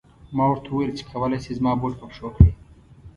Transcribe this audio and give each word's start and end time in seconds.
ما 0.35 0.45
ورته 0.49 0.67
و 0.71 0.75
ویل 0.77 0.91
چې 0.97 1.03
کولای 1.11 1.39
شې 1.43 1.53
زما 1.59 1.71
بوټ 1.79 1.93
په 1.99 2.05
پښو 2.09 2.27
کړې. 2.35 2.51